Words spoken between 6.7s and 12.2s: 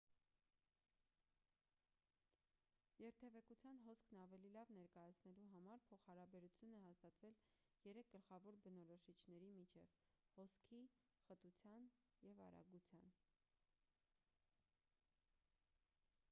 է հաստատվել երեք գլխավոր բնորոշիչների միջև` 1 հոսքի 2 խտության և